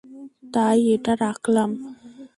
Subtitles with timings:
[0.53, 1.69] তাই এটা রাখলাম।